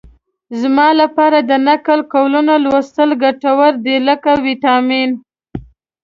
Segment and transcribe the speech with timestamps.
[0.61, 5.09] زما لپاره د نقل قولونو لوستل ګټور دي لکه ویټامین.